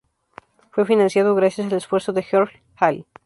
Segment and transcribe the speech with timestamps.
[0.71, 3.05] Fue financiado gracias al esfuerzo de George Hale.